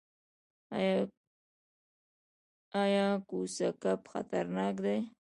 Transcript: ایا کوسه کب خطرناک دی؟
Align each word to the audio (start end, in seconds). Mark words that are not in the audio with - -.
ایا 2.81 3.07
کوسه 3.29 3.67
کب 3.81 3.99
خطرناک 4.11 4.75
دی؟ 4.85 4.97